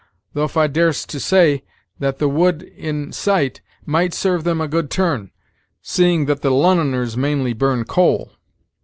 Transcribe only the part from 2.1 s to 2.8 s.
the wood